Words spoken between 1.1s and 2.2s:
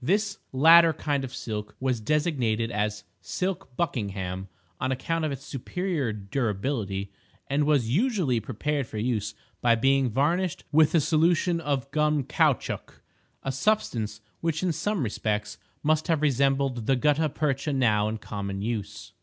of silk was